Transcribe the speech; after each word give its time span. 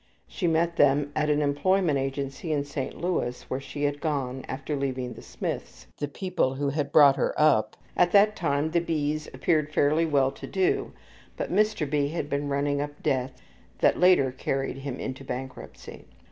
She 0.27 0.47
met 0.47 0.77
them 0.77 1.11
at 1.15 1.29
an 1.29 1.43
employment 1.43 1.99
agency 1.99 2.51
in 2.51 2.63
St. 2.65 2.99
Louis 2.99 3.43
where 3.51 3.59
she 3.59 3.83
had 3.83 4.01
gone 4.01 4.43
after 4.47 4.75
leaving 4.75 5.13
the 5.13 5.21
Smiths, 5.21 5.85
the 5.99 6.07
people 6.07 6.55
who 6.55 6.69
had 6.69 6.91
brought 6.91 7.17
her 7.17 7.35
up. 7.39 7.77
At 7.95 8.11
that 8.11 8.35
time 8.35 8.71
the 8.71 8.81
B.'s 8.81 9.27
appeared 9.31 9.71
fairly 9.71 10.07
well 10.07 10.31
to 10.31 10.47
do, 10.47 10.91
but 11.37 11.53
Mr. 11.53 11.87
B. 11.87 12.07
had 12.07 12.31
been 12.31 12.49
running 12.49 12.81
up 12.81 13.03
debts 13.03 13.39
that 13.77 13.99
later 13.99 14.31
carried 14.31 14.77
him 14.77 14.99
into 14.99 15.23
bankruptcy. 15.23 16.05